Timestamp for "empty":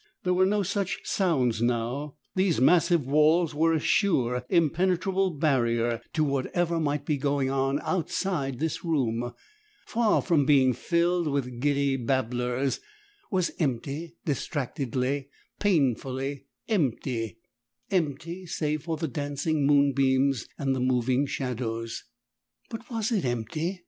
13.59-14.15, 16.67-17.37, 17.91-18.47, 23.23-23.79